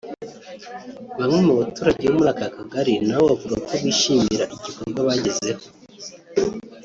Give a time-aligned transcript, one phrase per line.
[1.19, 5.63] Bamwe mu baturage bo muri aka Kagari na bo bavuga ko bishimira igikorwa bagezeho